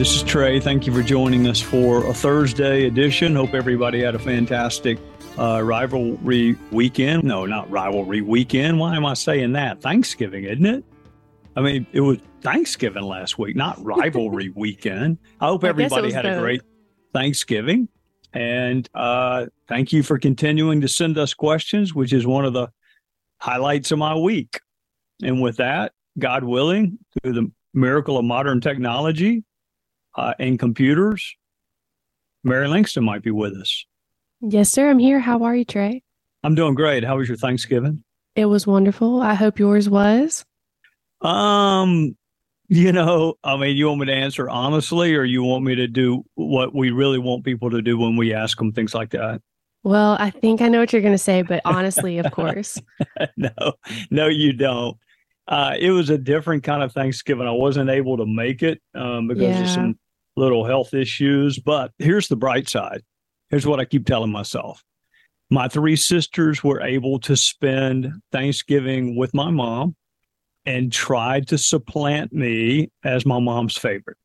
[0.00, 0.58] this is Trey.
[0.60, 3.36] Thank you for joining us for a Thursday edition.
[3.36, 4.98] Hope everybody had a fantastic
[5.38, 7.22] uh, rivalry weekend.
[7.22, 8.78] No, not rivalry weekend.
[8.78, 9.82] Why am I saying that?
[9.82, 10.84] Thanksgiving, isn't it?
[11.56, 15.18] I mean, it was Thanksgiving last week, not rivalry weekend.
[15.40, 16.62] I hope I everybody was had a great
[17.12, 17.88] Thanksgiving.
[18.32, 22.68] And uh, thank you for continuing to send us questions, which is one of the
[23.40, 24.60] highlights of my week.
[25.22, 29.44] And with that, God willing, through the miracle of modern technology
[30.16, 31.34] uh, and computers,
[32.44, 33.84] Mary Langston might be with us.
[34.40, 34.88] Yes, sir.
[34.88, 35.20] I'm here.
[35.20, 36.02] How are you, Trey?
[36.42, 37.04] I'm doing great.
[37.04, 38.02] How was your Thanksgiving?
[38.34, 39.20] It was wonderful.
[39.20, 40.44] I hope yours was.
[41.22, 42.16] Um,
[42.68, 45.88] you know, I mean, you want me to answer honestly, or you want me to
[45.88, 49.42] do what we really want people to do when we ask them things like that?
[49.82, 52.78] Well, I think I know what you're going to say, but honestly, of course.
[53.36, 53.50] no,
[54.10, 54.96] no, you don't.
[55.48, 57.46] Uh, it was a different kind of Thanksgiving.
[57.46, 59.62] I wasn't able to make it um, because Yeah.
[59.62, 59.98] of some
[60.36, 61.58] little health issues.
[61.58, 63.02] But here's the bright side.
[63.48, 64.84] Here's what I keep telling myself.
[65.50, 69.96] My three sisters were able to spend Thanksgiving with my mom
[70.66, 74.16] and tried to supplant me as my mom's favorite.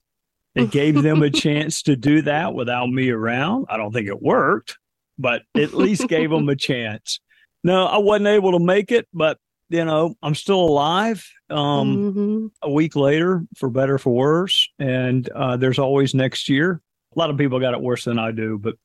[0.55, 3.65] It gave them a chance to do that without me around.
[3.69, 4.77] I don't think it worked,
[5.17, 7.19] but at least gave them a chance.
[7.63, 9.37] No, I wasn't able to make it, but
[9.69, 11.27] you know, I'm still alive.
[11.49, 12.51] Um, Mhm.
[12.61, 16.81] a week later, for better for worse, and uh, there's always next year.
[17.15, 18.75] A lot of people got it worse than I do, but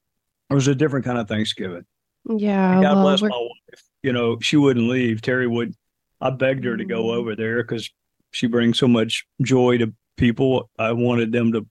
[0.48, 1.84] it was a different kind of Thanksgiving.
[2.28, 2.80] Yeah.
[2.80, 3.82] God well, bless we're- my wife.
[4.02, 5.20] You know, she wouldn't leave.
[5.20, 5.74] Terry would.
[6.20, 7.14] I begged her to go Mm.
[7.16, 7.90] over there because
[8.32, 10.70] she brings so much joy to people.
[10.78, 11.66] I wanted them to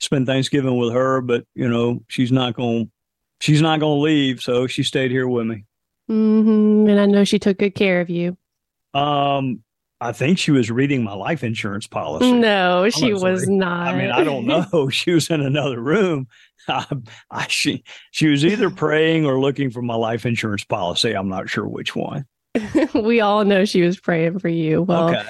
[0.00, 2.90] spend Thanksgiving with her, but you know, she's not going.
[3.40, 5.64] She's not going to leave, so she stayed here with me.
[6.10, 6.88] Mhm.
[6.88, 8.36] And I know she took good care of you.
[8.94, 9.62] Um,
[10.00, 12.30] I think she was reading my life insurance policy.
[12.32, 13.88] No, she was not.
[13.94, 14.88] I mean, I don't know.
[14.90, 16.26] She was in another room.
[16.68, 16.86] I,
[17.30, 21.12] I she she was either praying or looking for my life insurance policy.
[21.12, 22.24] I'm not sure which one.
[22.94, 24.82] we all know she was praying for you.
[24.82, 25.22] Well, okay,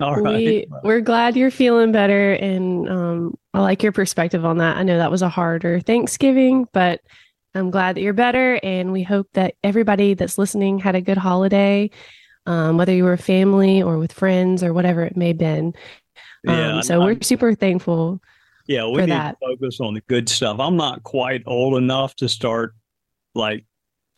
[0.00, 0.34] all right.
[0.34, 2.32] we, we're glad you're feeling better.
[2.32, 4.76] And um, I like your perspective on that.
[4.76, 7.00] I know that was a harder Thanksgiving, but
[7.54, 8.58] I'm glad that you're better.
[8.62, 11.90] And we hope that everybody that's listening had a good holiday,
[12.46, 15.74] um, whether you were family or with friends or whatever it may have been.
[16.48, 18.20] Um, yeah, so I'm- we're super thankful.
[18.66, 18.86] yeah.
[18.86, 19.36] We for need that.
[19.40, 20.58] to focus on the good stuff.
[20.58, 22.74] I'm not quite old enough to start
[23.34, 23.64] like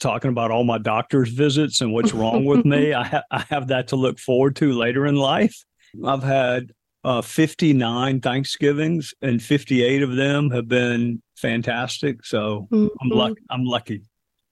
[0.01, 2.93] talking about all my doctor's visits and what's wrong with me.
[2.95, 5.65] I ha- I have that to look forward to later in life.
[6.05, 6.73] I've had
[7.05, 12.25] uh, 59 Thanksgivings, and 58 of them have been fantastic.
[12.25, 13.11] So I'm Mhm.
[13.15, 13.41] lucky.
[13.51, 14.03] I'm lucky.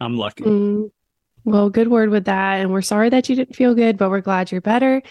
[0.01, 0.45] I'm lucky.
[0.45, 0.91] Mm.
[1.45, 2.61] Well, good word with that.
[2.61, 5.03] And we're sorry that you didn't feel good, but we're glad you're better.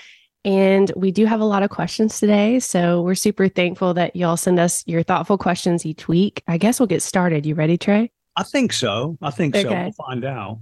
[0.46, 2.60] And we do have a lot of questions today.
[2.60, 6.42] So we're super thankful that y'all send us your thoughtful questions each week.
[6.48, 7.46] I guess we'll get started.
[7.46, 8.12] You ready, Trey?
[8.36, 9.18] I think so.
[9.22, 9.70] I think so.
[9.70, 10.60] We'll find out.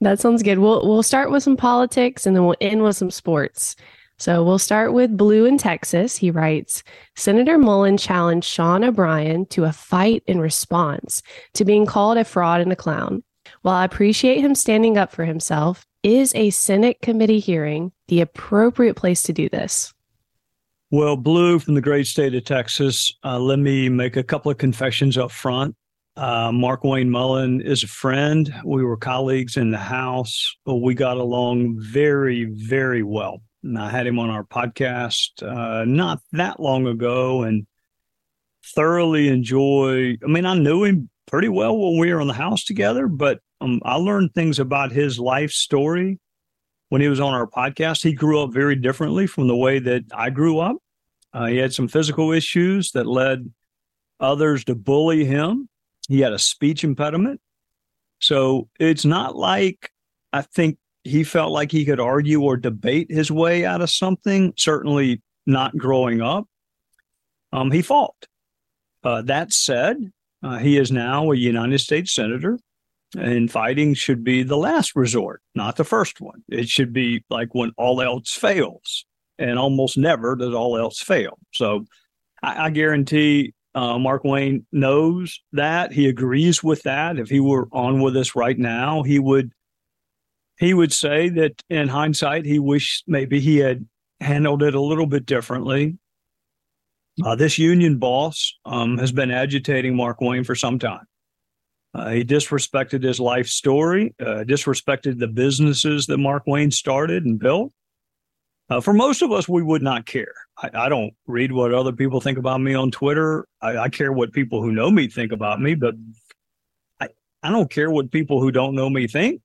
[0.00, 0.58] That sounds good.
[0.58, 3.76] We'll we'll start with some politics and then we'll end with some sports.
[4.18, 6.16] So we'll start with Blue in Texas.
[6.16, 6.82] He writes
[7.16, 11.22] Senator Mullin challenged Sean O'Brien to a fight in response
[11.54, 13.22] to being called a fraud and a clown.
[13.62, 18.94] While I appreciate him standing up for himself, is a Senate committee hearing the appropriate
[18.94, 19.92] place to do this?
[20.90, 24.58] Well, Blue from the great state of Texas, uh, let me make a couple of
[24.58, 25.74] confessions up front.
[26.14, 28.52] Uh, Mark Wayne Mullin is a friend.
[28.64, 30.54] We were colleagues in the House.
[30.64, 33.42] but We got along very, very well.
[33.62, 37.66] And I had him on our podcast uh, not that long ago and
[38.74, 40.16] thoroughly enjoy.
[40.22, 43.40] I mean, I knew him pretty well when we were in the house together, but
[43.60, 46.18] um, I learned things about his life story
[46.90, 48.02] when he was on our podcast.
[48.02, 50.76] He grew up very differently from the way that I grew up.
[51.32, 53.50] Uh, he had some physical issues that led
[54.20, 55.68] others to bully him.
[56.12, 57.40] He had a speech impediment.
[58.20, 59.90] So it's not like
[60.30, 64.52] I think he felt like he could argue or debate his way out of something.
[64.58, 66.46] Certainly, not growing up,
[67.50, 68.26] um, he fought.
[69.02, 69.96] Uh, that said,
[70.42, 72.58] uh, he is now a United States Senator,
[73.16, 76.44] and fighting should be the last resort, not the first one.
[76.46, 79.06] It should be like when all else fails,
[79.38, 81.38] and almost never does all else fail.
[81.54, 81.86] So
[82.42, 85.92] I, I guarantee uh, Mark Wayne knows that.
[85.92, 87.18] He agrees with that.
[87.18, 89.52] If he were on with us right now, he would
[90.58, 93.86] he would say that in hindsight, he wished maybe he had
[94.20, 95.98] handled it a little bit differently.
[97.24, 101.04] Uh, this union boss um, has been agitating Mark Wayne for some time.
[101.94, 107.38] Uh, he disrespected his life story, uh, disrespected the businesses that Mark Wayne started and
[107.38, 107.72] built.
[108.72, 110.32] Uh, for most of us, we would not care.
[110.56, 113.46] I, I, don't read what other people think about me on Twitter.
[113.60, 115.94] I, I, care what people who know me think about me, but
[116.98, 117.08] I,
[117.42, 119.42] I don't care what people who don't know me think.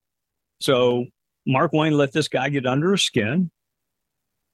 [0.62, 1.08] So
[1.46, 3.52] Mark Wayne let this guy get under his skin.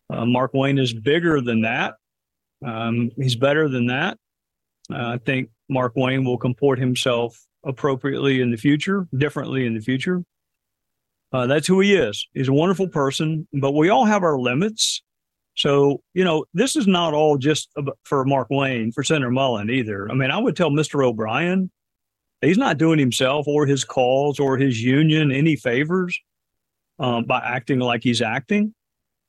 [0.10, 1.94] Uh, Mark Wayne is bigger than that.
[2.66, 4.18] Um, he's better than that.
[4.92, 9.82] Uh, I think Mark Wayne will comport himself appropriately in the future, differently in the
[9.82, 10.24] future.
[11.34, 12.28] Uh, that's who he is.
[12.34, 15.02] He's a wonderful person, but we all have our limits.
[15.56, 17.70] So, you know, this is not all just
[18.04, 20.10] for Mark Wayne, for Senator Mullin either.
[20.10, 21.04] I mean, I would tell Mr.
[21.04, 21.72] O'Brien,
[22.42, 26.20] he's not doing himself or his cause or his union any favors
[27.00, 28.74] um, by acting like he's acting.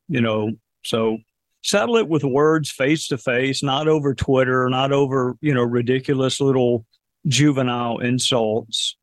[0.09, 0.53] You know,
[0.83, 1.19] so
[1.62, 6.39] settle it with words face to face, not over Twitter, not over, you know, ridiculous
[6.39, 6.85] little
[7.27, 8.97] juvenile insults.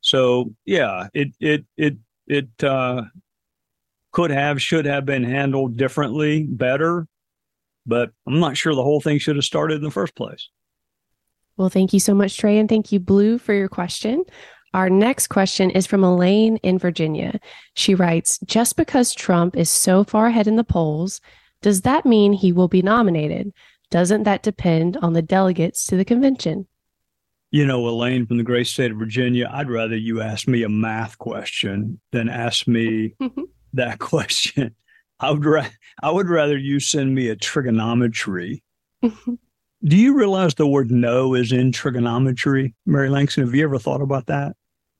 [0.00, 3.02] So yeah, it it it it uh,
[4.12, 7.06] could have should have been handled differently, better,
[7.86, 10.48] but I'm not sure the whole thing should have started in the first place.
[11.56, 14.24] Well, thank you so much, Trey, and thank you, Blue, for your question.
[14.72, 17.38] Our next question is from Elaine in Virginia.
[17.74, 21.20] She writes Just because Trump is so far ahead in the polls,
[21.62, 23.52] does that mean he will be nominated?
[23.90, 26.66] Doesn't that depend on the delegates to the convention?
[27.54, 30.68] You know, Elaine from the great state of Virginia, I'd rather you ask me a
[30.68, 33.14] math question than ask me
[33.74, 34.74] that question.
[35.20, 35.68] I would, ra-
[36.02, 38.64] I would rather you send me a trigonometry
[39.84, 42.74] Do you realize the word no is in trigonometry?
[42.86, 44.56] Mary Langston, have you ever thought about that?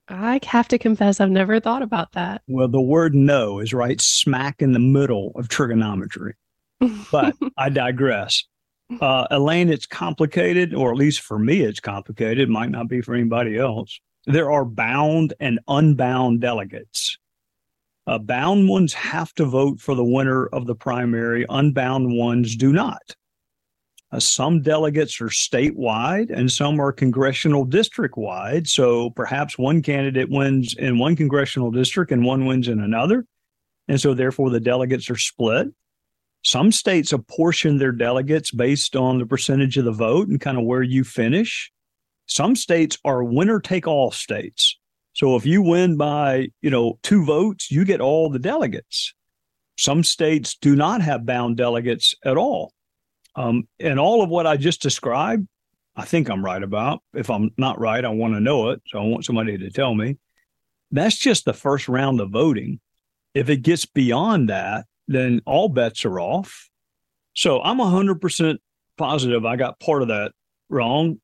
[0.08, 2.42] I have to confess, I've never thought about that.
[2.46, 6.34] Well, the word no is right smack in the middle of trigonometry.
[7.10, 8.44] But I digress.
[9.00, 12.38] Uh, Elaine, it's complicated, or at least for me, it's complicated.
[12.38, 13.98] It might not be for anybody else.
[14.26, 17.18] There are bound and unbound delegates.
[18.06, 22.72] Uh, bound ones have to vote for the winner of the primary, unbound ones do
[22.72, 23.16] not.
[24.12, 28.68] Uh, some delegates are statewide and some are congressional district wide.
[28.68, 33.24] So perhaps one candidate wins in one congressional district and one wins in another.
[33.88, 35.68] And so therefore the delegates are split.
[36.44, 40.64] Some states apportion their delegates based on the percentage of the vote and kind of
[40.64, 41.72] where you finish.
[42.26, 44.78] Some states are winner take all states.
[45.14, 49.14] So if you win by, you know, two votes, you get all the delegates.
[49.78, 52.72] Some states do not have bound delegates at all.
[53.36, 55.48] Um, and all of what I just described,
[55.96, 57.00] I think I'm right about.
[57.14, 58.82] If I'm not right, I want to know it.
[58.88, 60.18] So I want somebody to tell me.
[60.90, 62.80] That's just the first round of voting.
[63.32, 66.68] If it gets beyond that, then all bets are off.
[67.34, 68.58] So I'm 100%
[68.96, 70.32] positive I got part of that
[70.68, 71.20] wrong.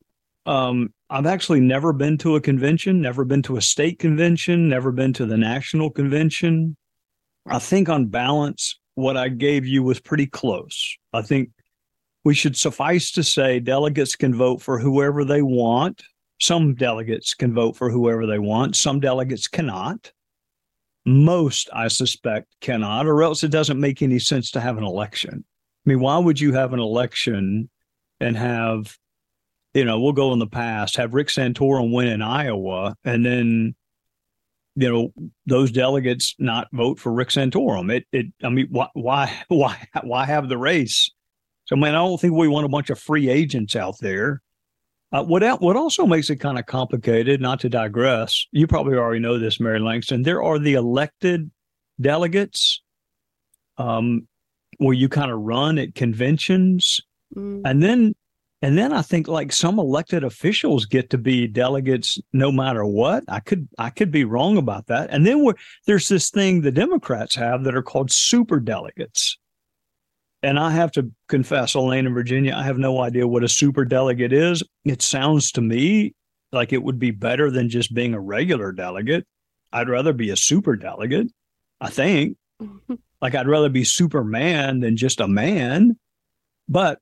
[0.46, 4.92] Um, I've actually never been to a convention, never been to a state convention, never
[4.92, 6.76] been to the national convention.
[7.46, 10.96] I think on balance, what I gave you was pretty close.
[11.12, 11.50] I think
[12.24, 16.02] we should suffice to say delegates can vote for whoever they want.
[16.40, 18.76] Some delegates can vote for whoever they want.
[18.76, 20.12] Some delegates cannot.
[21.10, 25.44] Most, I suspect, cannot, or else it doesn't make any sense to have an election.
[25.44, 27.68] I mean, why would you have an election
[28.20, 28.96] and have,
[29.74, 33.74] you know, we'll go in the past, have Rick Santorum win in Iowa and then,
[34.76, 35.12] you know,
[35.46, 37.92] those delegates not vote for Rick Santorum?
[37.92, 41.10] It, it, I mean, why, why, why, why have the race?
[41.64, 44.42] So, man, I don't think we want a bunch of free agents out there.
[45.12, 49.20] Uh, what what also makes it kind of complicated, not to digress, you probably already
[49.20, 50.22] know this, Mary Langston.
[50.22, 51.50] There are the elected
[52.00, 52.80] delegates,
[53.76, 54.28] um,
[54.78, 57.00] where you kind of run at conventions,
[57.36, 57.60] mm.
[57.64, 58.14] and then
[58.62, 63.24] and then I think like some elected officials get to be delegates no matter what.
[63.26, 65.10] I could I could be wrong about that.
[65.10, 65.44] And then
[65.86, 69.38] there's this thing the Democrats have that are called super delegates.
[70.42, 73.84] And I have to confess, Elaine in Virginia, I have no idea what a super
[73.84, 74.62] delegate is.
[74.84, 76.14] It sounds to me
[76.50, 79.26] like it would be better than just being a regular delegate.
[79.72, 81.28] I'd rather be a super delegate,
[81.80, 82.36] I think.
[82.60, 82.94] Mm-hmm.
[83.22, 85.96] like I'd rather be Superman than just a man.
[86.68, 86.98] but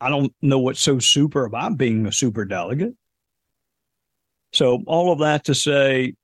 [0.00, 2.94] I don't know what's so super about being a super delegate.
[4.52, 6.14] So all of that to say,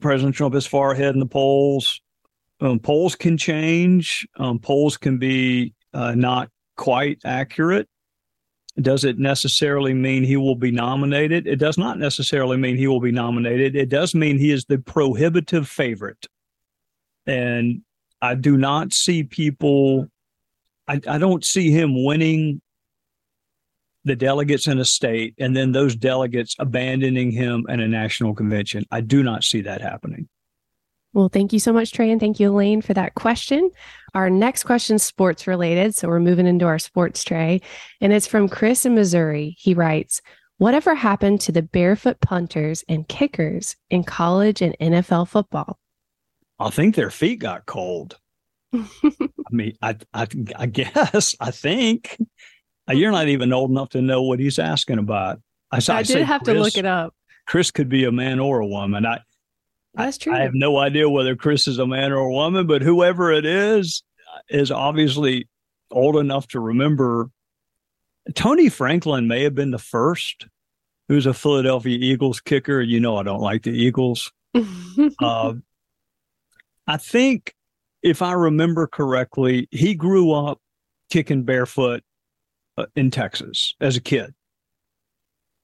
[0.00, 2.00] President Trump is far ahead in the polls.
[2.60, 4.26] Um, polls can change.
[4.36, 7.88] Um, polls can be uh, not quite accurate.
[8.80, 11.46] Does it necessarily mean he will be nominated?
[11.46, 13.76] It does not necessarily mean he will be nominated.
[13.76, 16.26] It does mean he is the prohibitive favorite.
[17.26, 17.82] And
[18.22, 20.06] I do not see people,
[20.86, 22.60] I, I don't see him winning
[24.04, 28.84] the delegates in a state and then those delegates abandoning him in a national convention.
[28.90, 30.28] I do not see that happening.
[31.12, 33.70] Well, thank you so much, Trey, and thank you, Elaine, for that question.
[34.14, 35.94] Our next question is sports related.
[35.96, 37.62] So we're moving into our sports tray.
[38.00, 39.56] And it's from Chris in Missouri.
[39.58, 40.20] He writes,
[40.58, 45.78] Whatever happened to the barefoot punters and kickers in college and NFL football?
[46.58, 48.18] I think their feet got cold.
[48.74, 48.84] I
[49.50, 50.26] mean, I, I,
[50.56, 52.18] I guess, I think
[52.88, 55.40] you're not even old enough to know what he's asking about.
[55.72, 57.14] I, I, I did have Chris, to look it up.
[57.46, 59.06] Chris could be a man or a woman.
[59.06, 59.20] I,
[59.94, 60.32] that's true.
[60.32, 63.44] I have no idea whether Chris is a man or a woman, but whoever it
[63.44, 64.02] is
[64.48, 65.48] is obviously
[65.90, 67.30] old enough to remember.
[68.34, 70.46] Tony Franklin may have been the first
[71.08, 72.80] who's a Philadelphia Eagles kicker.
[72.80, 74.30] You know, I don't like the Eagles.
[75.20, 75.54] uh,
[76.86, 77.54] I think,
[78.02, 80.60] if I remember correctly, he grew up
[81.10, 82.02] kicking barefoot
[82.78, 84.32] uh, in Texas as a kid,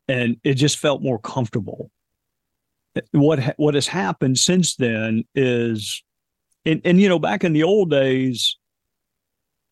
[0.08, 1.90] and it just felt more comfortable
[3.12, 6.02] what ha- what has happened since then is
[6.64, 8.56] and, and you know back in the old days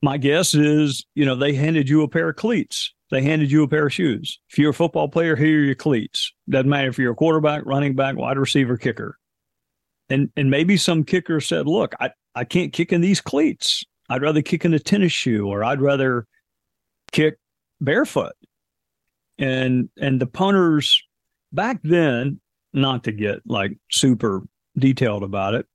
[0.04, 2.92] my guess is you know they handed you a pair of cleats.
[3.10, 4.38] They handed you a pair of shoes.
[4.50, 6.32] If you're a football player here are your cleats.
[6.48, 9.18] Doesn't matter if you're a quarterback running back wide receiver kicker.
[10.10, 13.82] And and maybe some kicker said look i i can't kick in these cleats.
[14.10, 16.26] I'd rather kick in a tennis shoe or i'd rather
[17.10, 17.38] kick
[17.80, 18.34] barefoot.
[19.38, 21.02] And and the punters
[21.52, 22.40] back then
[22.74, 24.42] not to get like super
[24.76, 25.66] detailed about it,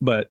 [0.00, 0.30] but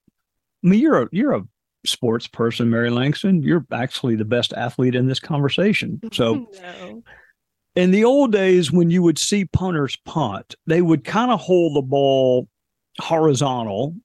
[0.63, 1.43] I mean, you're a you're a
[1.85, 3.41] sports person, Mary Langston.
[3.43, 5.99] You're actually the best athlete in this conversation.
[6.11, 7.03] So, no.
[7.75, 11.75] in the old days, when you would see punters punt, they would kind of hold
[11.75, 12.47] the ball
[12.99, 13.95] horizontal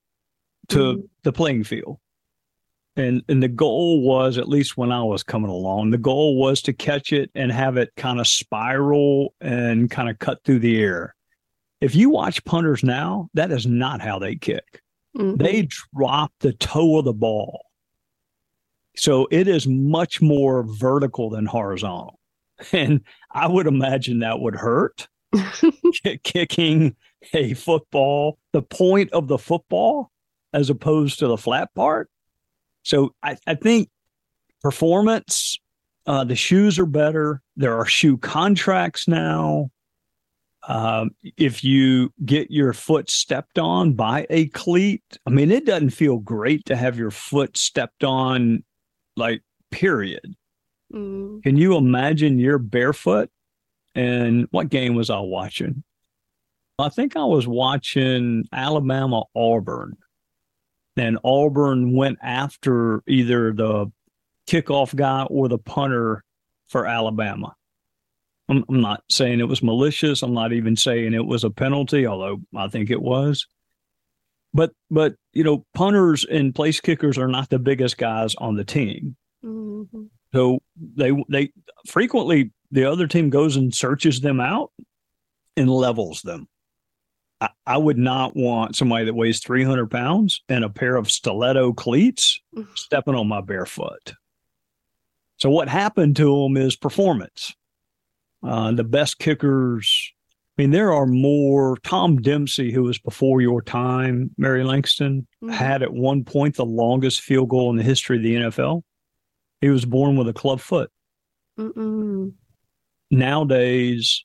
[0.69, 1.01] to mm-hmm.
[1.23, 1.99] the playing field.
[2.97, 6.61] And and the goal was, at least when I was coming along, the goal was
[6.63, 10.83] to catch it and have it kind of spiral and kind of cut through the
[10.83, 11.15] air.
[11.81, 14.83] If you watch punters now, that is not how they kick.
[15.17, 15.43] Mm-hmm.
[15.43, 17.67] They drop the toe of the ball.
[18.97, 22.19] So it is much more vertical than horizontal.
[22.73, 23.01] And
[23.33, 25.09] I would imagine that would hurt
[26.25, 26.95] kicking
[27.33, 30.11] a football, the point of the football,
[30.53, 32.11] as opposed to the flat part.
[32.83, 33.89] So I, I think
[34.61, 35.57] performance,
[36.07, 37.41] uh, the shoes are better.
[37.57, 39.71] There are shoe contracts now.
[40.69, 45.91] Um, if you get your foot stepped on by a cleat, I mean, it doesn't
[45.91, 48.63] feel great to have your foot stepped on,
[49.17, 50.35] like, period.
[50.93, 51.43] Mm.
[51.43, 53.31] Can you imagine you're barefoot?
[53.95, 55.83] And what game was I watching?
[56.79, 59.97] I think I was watching Alabama Auburn.
[60.97, 63.91] And Auburn went after either the
[64.47, 66.25] kickoff guy or the punter
[66.69, 67.55] for Alabama.
[68.51, 70.23] I'm, I'm not saying it was malicious.
[70.23, 73.47] I'm not even saying it was a penalty, although I think it was.
[74.53, 78.65] But but you know, punters and place kickers are not the biggest guys on the
[78.65, 79.17] team.
[79.45, 80.03] Mm-hmm.
[80.35, 81.53] So they they
[81.87, 84.73] frequently the other team goes and searches them out
[85.57, 86.49] and levels them.
[87.41, 91.73] I, I would not want somebody that weighs 300 pounds and a pair of stiletto
[91.73, 92.71] cleats mm-hmm.
[92.75, 94.15] stepping on my bare foot.
[95.37, 97.55] So what happened to them is performance.
[98.43, 100.13] Uh, the best kickers.
[100.59, 101.77] I mean, there are more.
[101.85, 105.53] Tom Dempsey, who was before your time, Mary Langston, mm-hmm.
[105.53, 108.83] had at one point the longest field goal in the history of the NFL.
[109.61, 110.91] He was born with a club foot.
[111.59, 112.33] Mm-mm.
[113.11, 114.25] Nowadays,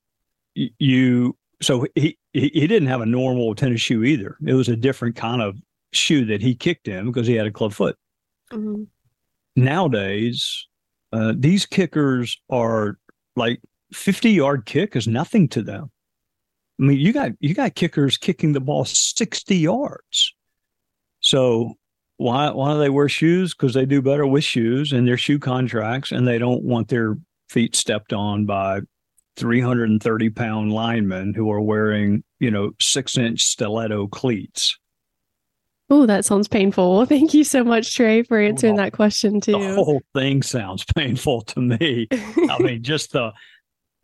[0.55, 4.37] you so he, he didn't have a normal tennis shoe either.
[4.45, 5.57] It was a different kind of
[5.93, 7.97] shoe that he kicked in because he had a club foot.
[8.51, 8.83] Mm-hmm.
[9.55, 10.67] Nowadays,
[11.13, 12.97] uh, these kickers are
[13.35, 13.61] like
[13.93, 15.91] 50 yard kick is nothing to them.
[16.79, 20.33] I mean, you got you got kickers kicking the ball 60 yards.
[21.21, 21.75] So
[22.17, 23.53] why why do they wear shoes?
[23.53, 27.17] Because they do better with shoes and their shoe contracts, and they don't want their
[27.49, 28.81] feet stepped on by
[29.37, 34.77] 330 pound linemen who are wearing, you know, six inch stiletto cleats.
[35.89, 36.97] Oh, that sounds painful.
[36.97, 39.53] Well, thank you so much, Trey, for answering well, that question too.
[39.53, 42.07] The whole thing sounds painful to me.
[42.11, 43.31] I mean, just the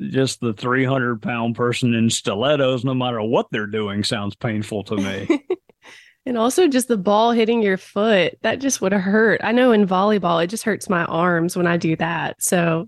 [0.10, 4.96] just the 300 pound person in stilettos, no matter what they're doing, sounds painful to
[4.98, 5.46] me.
[6.26, 9.42] and also just the ball hitting your foot, that just would hurt.
[9.44, 12.42] I know in volleyball, it just hurts my arms when I do that.
[12.42, 12.88] So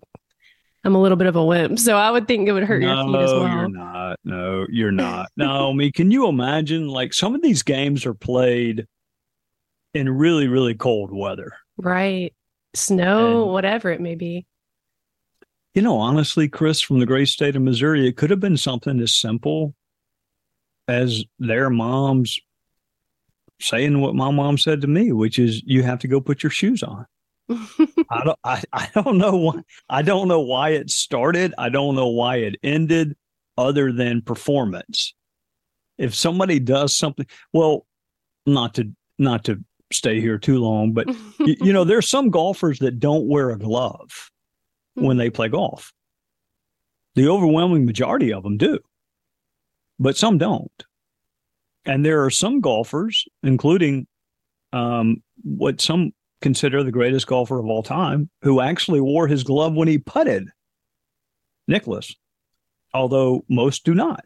[0.83, 1.79] I'm a little bit of a wimp.
[1.79, 3.47] So I would think it would hurt no, your feet as well.
[3.47, 4.19] You're not.
[4.23, 5.29] No, you're not.
[5.37, 8.87] no, I mean, can you imagine like some of these games are played
[9.93, 11.53] in really, really cold weather?
[11.77, 12.33] Right.
[12.75, 14.45] Snow, and, whatever it may be.
[15.73, 18.99] You know, honestly, Chris, from the great state of Missouri, it could have been something
[18.99, 19.73] as simple
[20.87, 22.39] as their moms
[23.59, 26.49] saying what my mom said to me, which is you have to go put your
[26.49, 27.05] shoes on.
[27.49, 31.53] I don't I, I don't know why I don't know why it started.
[31.57, 33.15] I don't know why it ended
[33.57, 35.13] other than performance.
[35.97, 37.85] If somebody does something well,
[38.45, 41.07] not to not to stay here too long, but
[41.39, 44.31] you, you know, there's some golfers that don't wear a glove
[44.95, 45.93] when they play golf.
[47.15, 48.79] The overwhelming majority of them do,
[49.99, 50.71] but some don't.
[51.85, 54.07] And there are some golfers, including
[54.71, 59.73] um, what some consider the greatest golfer of all time, who actually wore his glove
[59.73, 60.49] when he putted.
[61.67, 62.15] Nicklaus,
[62.93, 64.25] although most do not.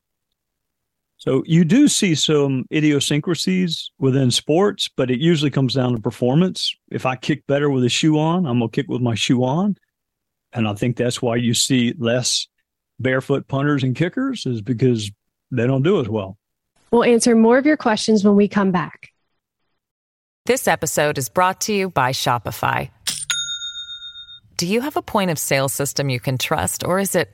[1.18, 6.76] So you do see some idiosyncrasies within sports, but it usually comes down to performance.
[6.92, 9.78] If I kick better with a shoe on, I'm gonna kick with my shoe on.
[10.54, 12.48] And I think that's why you see less
[13.00, 15.12] barefoot punters and kickers is because
[15.52, 16.38] they don't do as well.
[16.92, 19.12] We'll answer more of your questions when we come back.
[20.46, 22.90] This episode is brought to you by Shopify.
[24.56, 27.30] Do you have a point of sale system you can trust, or is it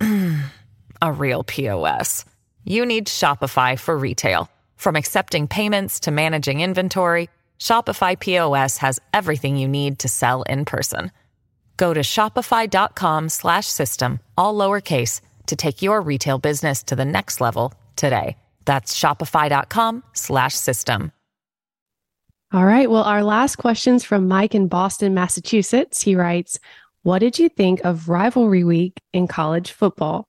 [1.02, 2.24] a real POS?
[2.64, 4.48] You need Shopify for retail.
[4.76, 10.64] From accepting payments to managing inventory, Shopify POS has everything you need to sell in
[10.64, 11.10] person.
[11.76, 17.40] Go to shopify.com slash system, all lowercase to take your retail business to the next
[17.40, 18.36] level today.
[18.64, 21.12] That's shopify.com slash system.
[22.52, 26.00] All right, well our last question's from Mike in Boston, Massachusetts.
[26.00, 26.58] He writes,
[27.02, 30.28] "What did you think of rivalry week in college football?"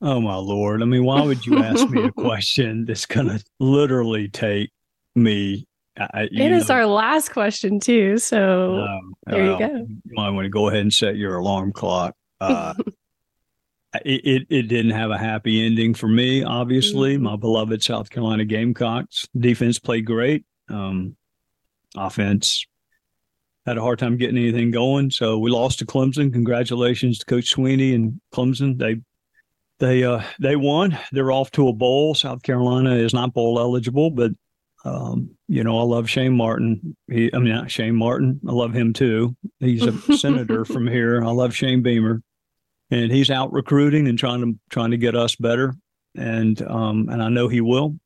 [0.00, 0.80] Oh my lord!
[0.80, 4.70] I mean, why would you ask me a question that's going to literally take
[5.16, 5.66] me
[5.98, 8.16] I, it is know, our last question too.
[8.18, 9.74] So um, there well, you go.
[9.74, 12.14] You might want to go ahead and set your alarm clock.
[12.40, 12.74] Uh,
[14.04, 16.44] it, it, it didn't have a happy ending for me.
[16.44, 17.24] Obviously, mm-hmm.
[17.24, 20.44] my beloved South Carolina Gamecocks defense played great.
[20.68, 21.16] Um,
[21.96, 22.64] offense
[23.66, 26.32] had a hard time getting anything going, so we lost to Clemson.
[26.32, 28.78] Congratulations to Coach Swinney and Clemson.
[28.78, 29.00] They
[29.78, 30.98] they uh, they won.
[31.12, 32.14] They're off to a bowl.
[32.14, 34.32] South Carolina is not bowl eligible, but
[34.84, 36.96] um, you know, I love Shane Martin.
[37.10, 38.40] He, I mean, not Shane Martin.
[38.46, 39.36] I love him too.
[39.60, 41.22] He's a senator from here.
[41.22, 42.22] I love Shane Beamer,
[42.90, 45.74] and he's out recruiting and trying to trying to get us better.
[46.16, 47.96] And um, and I know he will.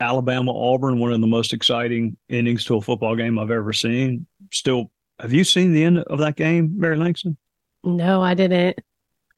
[0.00, 4.26] Alabama Auburn, one of the most exciting endings to a football game I've ever seen.
[4.52, 7.36] Still, have you seen the end of that game, Mary Langston?
[7.82, 8.78] No, I didn't.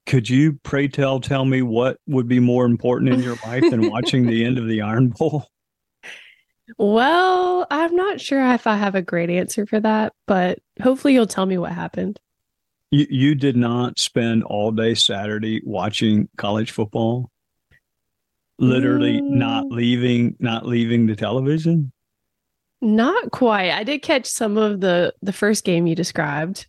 [0.07, 3.91] Could you pray tell tell me what would be more important in your life than
[3.91, 5.47] watching the end of the Iron Bowl?
[6.79, 11.27] Well, I'm not sure if I have a great answer for that, but hopefully you'll
[11.27, 12.19] tell me what happened.
[12.91, 17.31] You you did not spend all day Saturday watching college football?
[18.59, 19.31] Literally mm.
[19.31, 21.93] not leaving not leaving the television?
[22.81, 23.71] Not quite.
[23.71, 26.67] I did catch some of the the first game you described,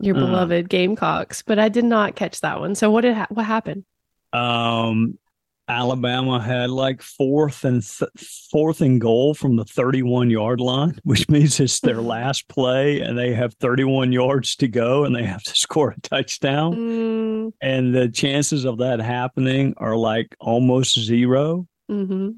[0.00, 2.74] your uh, beloved Gamecocks, but I did not catch that one.
[2.74, 3.84] So what did ha- what happened?
[4.32, 5.18] Um
[5.68, 8.10] Alabama had like fourth and th-
[8.50, 13.18] fourth and goal from the 31 yard line, which means it's their last play and
[13.18, 16.74] they have 31 yards to go and they have to score a touchdown.
[16.74, 17.52] Mm.
[17.60, 22.30] And the chances of that happening are like almost 0 mm-hmm.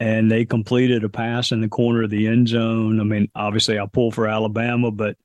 [0.00, 3.00] And they completed a pass in the corner of the end zone.
[3.00, 5.16] I mean, obviously, I pull for Alabama, but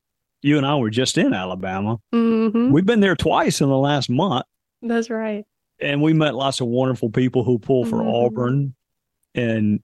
[0.44, 1.98] you and I were just in Alabama.
[2.14, 2.72] Mm-hmm.
[2.72, 4.46] We've been there twice in the last month.
[4.84, 5.46] That's right
[5.82, 8.10] and we met lots of wonderful people who pull for mm-hmm.
[8.10, 8.76] Auburn,
[9.36, 9.82] and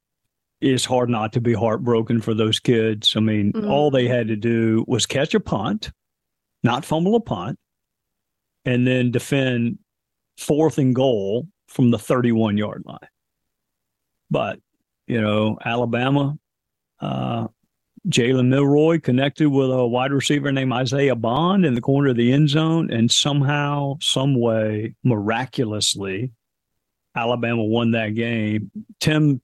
[0.61, 3.13] it's hard not to be heartbroken for those kids.
[3.15, 3.69] I mean, mm-hmm.
[3.69, 5.91] all they had to do was catch a punt,
[6.63, 7.59] not fumble a punt,
[8.65, 9.79] and then defend
[10.37, 12.97] fourth and goal from the 31 yard line.
[14.29, 14.59] But,
[15.07, 16.37] you know, Alabama,
[16.99, 17.47] uh,
[18.07, 22.31] Jalen Milroe connected with a wide receiver named Isaiah Bond in the corner of the
[22.31, 26.31] end zone, and somehow, some way, miraculously,
[27.15, 28.71] Alabama won that game.
[28.99, 29.41] Tim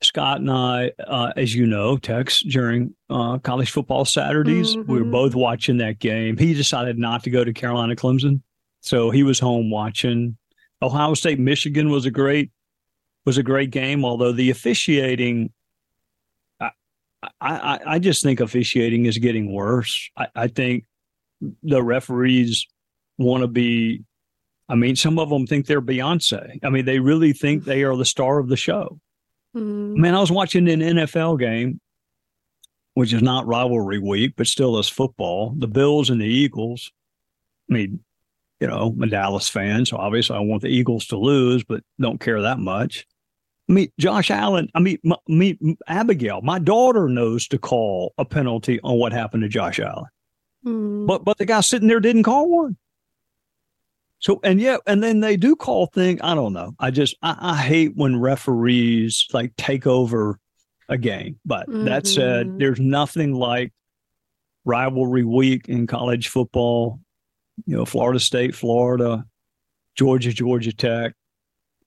[0.00, 4.76] Scott and I, uh, as you know, text during uh, college football Saturdays.
[4.76, 4.92] Mm-hmm.
[4.92, 5.10] We were mm-hmm.
[5.10, 6.36] both watching that game.
[6.36, 8.42] He decided not to go to Carolina Clemson,
[8.80, 10.36] so he was home watching.
[10.80, 12.52] Ohio State Michigan was a great
[13.24, 15.52] was a great game, although the officiating.
[17.40, 20.10] I, I, just think officiating is getting worse.
[20.16, 20.86] I, I think
[21.62, 22.66] the referees
[23.16, 24.02] want to be
[24.68, 26.58] I mean, some of them think they're Beyonce.
[26.62, 29.00] I mean, they really think they are the star of the show.
[29.56, 30.00] Mm-hmm.
[30.00, 31.80] Man, I was watching an NFL game,
[32.94, 35.54] which is not rivalry week, but still is football.
[35.56, 36.92] The Bills and the Eagles.
[37.70, 38.00] I mean,
[38.60, 41.82] you know, I'm a Dallas fan, so obviously I want the Eagles to lose, but
[41.98, 43.06] don't care that much.
[43.70, 48.98] Mean, Josh Allen, I mean, me, Abigail, my daughter knows to call a penalty on
[48.98, 50.06] what happened to Josh Allen.
[50.64, 51.06] Mm.
[51.06, 52.76] But but the guy sitting there didn't call one.
[54.20, 56.20] So and yeah, and then they do call thing.
[56.22, 56.74] I don't know.
[56.78, 60.40] I just I, I hate when referees like take over
[60.88, 61.38] a game.
[61.44, 61.84] But mm-hmm.
[61.84, 62.58] that said, mm-hmm.
[62.58, 63.72] there's nothing like
[64.64, 67.00] rivalry week in college football.
[67.66, 69.24] You know, Florida State, Florida,
[69.94, 71.14] Georgia, Georgia Tech,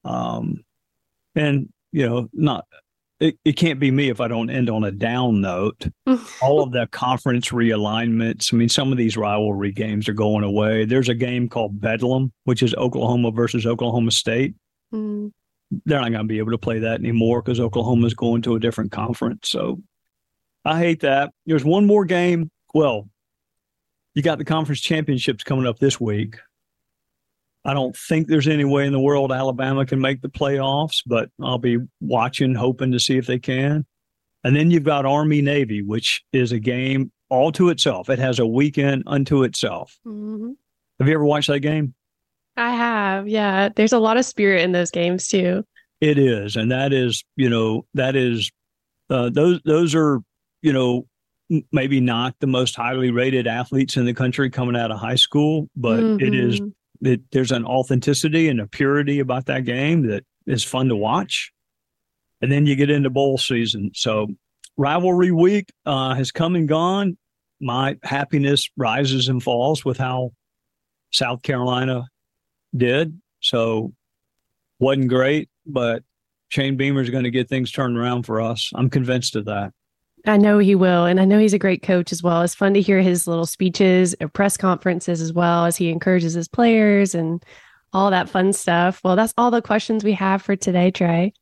[0.03, 0.63] um,
[1.35, 2.65] and you know, not
[3.21, 5.87] it, it can't be me if I don't end on a down note.
[6.41, 8.51] All of the conference realignments.
[8.51, 10.85] I mean, some of these rivalry games are going away.
[10.85, 14.55] There's a game called Bedlam, which is Oklahoma versus Oklahoma State.
[14.91, 15.31] Mm.
[15.85, 18.59] They're not going to be able to play that anymore because Oklahoma's going to a
[18.59, 19.49] different conference.
[19.49, 19.79] So
[20.65, 21.31] I hate that.
[21.45, 22.49] There's one more game.
[22.73, 23.07] Well,
[24.15, 26.37] you got the conference championships coming up this week.
[27.63, 31.29] I don't think there's any way in the world Alabama can make the playoffs, but
[31.41, 33.85] I'll be watching, hoping to see if they can.
[34.43, 38.09] And then you've got Army Navy, which is a game all to itself.
[38.09, 39.99] It has a weekend unto itself.
[40.05, 40.51] Mm-hmm.
[40.99, 41.93] Have you ever watched that game?
[42.57, 43.27] I have.
[43.27, 43.69] Yeah.
[43.75, 45.63] There's a lot of spirit in those games too.
[46.01, 46.55] It is.
[46.55, 48.51] And that is, you know, that is,
[49.11, 50.19] uh, those, those are,
[50.63, 51.07] you know,
[51.71, 55.69] maybe not the most highly rated athletes in the country coming out of high school,
[55.75, 56.25] but mm-hmm.
[56.25, 56.69] it is mm-hmm
[57.01, 61.51] there's an authenticity and a purity about that game that is fun to watch.
[62.41, 63.91] And then you get into bowl season.
[63.93, 64.27] So
[64.77, 67.17] rivalry week uh, has come and gone.
[67.59, 70.31] My happiness rises and falls with how
[71.11, 72.05] South Carolina
[72.75, 73.19] did.
[73.41, 73.93] So
[74.79, 76.03] wasn't great, but
[76.49, 78.71] Shane Beamer is going to get things turned around for us.
[78.73, 79.71] I'm convinced of that.
[80.25, 81.05] I know he will.
[81.05, 82.41] And I know he's a great coach as well.
[82.41, 86.33] It's fun to hear his little speeches or press conferences as well as he encourages
[86.33, 87.43] his players and
[87.93, 89.01] all that fun stuff.
[89.03, 91.33] Well, that's all the questions we have for today, Trey.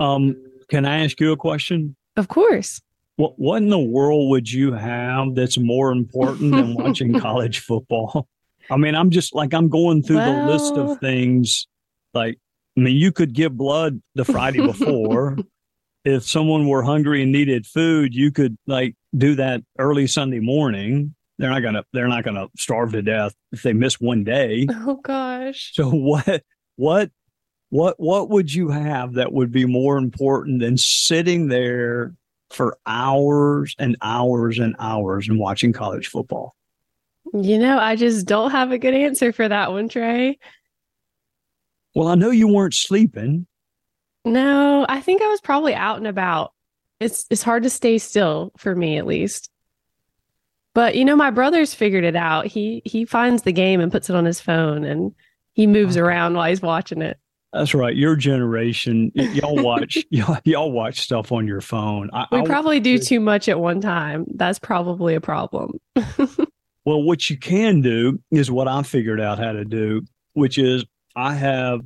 [0.00, 0.36] Um,
[0.68, 1.96] can I ask you a question?
[2.16, 2.80] Of course.
[3.16, 8.28] What what in the world would you have that's more important than watching college football?
[8.70, 11.66] I mean, I'm just like I'm going through well, the list of things.
[12.12, 12.38] Like,
[12.76, 15.36] I mean, you could give blood the Friday before
[16.06, 21.14] if someone were hungry and needed food, you could like do that early Sunday morning.
[21.36, 24.66] They're not gonna they're not gonna starve to death if they miss one day.
[24.88, 25.72] Oh gosh.
[25.74, 26.44] So what
[26.76, 27.10] what
[27.70, 32.14] what what would you have that would be more important than sitting there
[32.50, 36.54] for hours and hours and hours and watching college football?
[37.34, 40.38] You know, I just don't have a good answer for that one, Trey.
[41.96, 43.48] Well, I know you weren't sleeping.
[44.26, 46.52] No, I think I was probably out and about.
[46.98, 49.50] It's it's hard to stay still for me at least.
[50.74, 52.46] But you know, my brother's figured it out.
[52.46, 55.14] He he finds the game and puts it on his phone and
[55.52, 57.18] he moves around while he's watching it.
[57.52, 57.94] That's right.
[57.94, 62.10] Your generation, y'all watch y'all, y'all, watch stuff on your phone.
[62.12, 64.26] I, we I, probably do too much at one time.
[64.34, 65.78] That's probably a problem.
[66.84, 70.84] well, what you can do is what I figured out how to do, which is
[71.14, 71.80] I have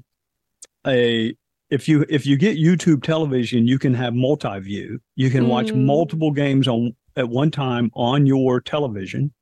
[0.86, 1.36] a
[1.70, 5.00] if you if you get YouTube television, you can have multi-view.
[5.14, 5.48] You can mm.
[5.48, 9.32] watch multiple games on at one time on your television.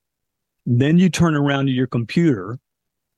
[0.67, 2.59] Then you turn around to your computer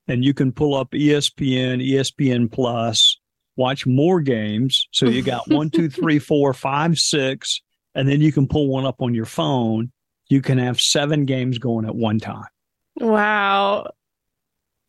[0.07, 3.19] and you can pull up ESPN, ESPN Plus,
[3.57, 4.89] watch more games.
[4.93, 7.61] So you got one, two, three, four, five, six,
[7.95, 9.91] and then you can pull one up on your phone.
[10.29, 12.47] You can have seven games going at one time.
[12.97, 13.91] Wow.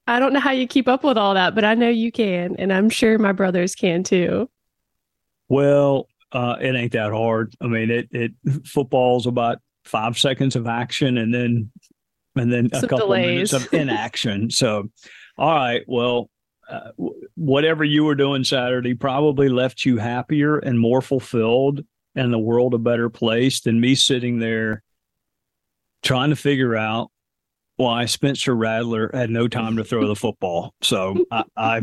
[0.08, 2.56] I don't know how you keep up with all that, but I know you can,
[2.58, 4.50] and I'm sure my brothers can too.
[5.48, 7.54] Well, uh, it ain't that hard.
[7.62, 8.32] I mean, it it
[8.66, 11.72] football's about five seconds of action, and then
[12.36, 13.52] and then Some a couple delays.
[13.52, 14.50] minutes of inaction.
[14.50, 14.90] so,
[15.38, 16.30] all right, well,
[16.70, 16.92] uh,
[17.36, 21.82] whatever you were doing Saturday probably left you happier and more fulfilled,
[22.16, 24.82] and the world a better place than me sitting there
[26.02, 27.12] trying to figure out
[27.82, 30.76] why Spencer Rattler had no time to throw the football.
[30.84, 31.82] So I, I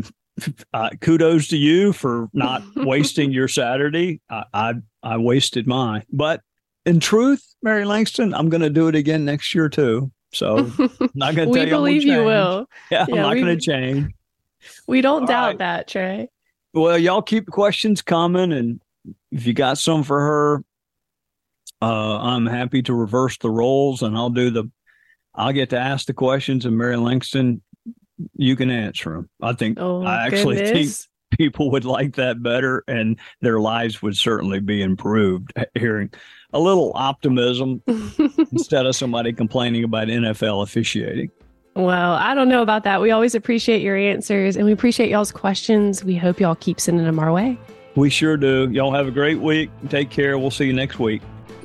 [0.73, 4.21] uh, kudos to you for not wasting your Saturday.
[4.29, 6.41] I, I, I wasted mine, but
[6.85, 10.09] in truth, Mary Langston, I'm going to do it again next year too.
[10.31, 11.69] So I'm not going to tell we you.
[11.69, 12.65] believe you will.
[12.91, 14.13] Yeah, I'm not we- going to change.
[14.87, 15.57] We don't All doubt right.
[15.59, 16.29] that, Trey.
[16.73, 18.79] Well, y'all keep questions coming, and
[19.31, 20.63] if you got some for her,
[21.81, 24.69] uh, I'm happy to reverse the roles, and I'll do the.
[25.39, 27.61] I'll get to ask the questions, and Mary Langston,
[28.35, 29.29] you can answer them.
[29.41, 31.07] I think Oh, I actually goodness.
[31.31, 35.53] think people would like that better, and their lives would certainly be improved.
[35.75, 36.09] Hearing
[36.51, 41.29] a little optimism instead of somebody complaining about NFL officiating.
[41.75, 42.99] well, I don't know about that.
[43.01, 46.03] We always appreciate your answers and we appreciate y'all's questions.
[46.03, 47.57] We hope y'all keep sending them our way.
[47.95, 48.67] We sure do.
[48.71, 49.69] Y'all have a great week.
[49.89, 50.37] Take care.
[50.39, 51.21] We'll see you next week.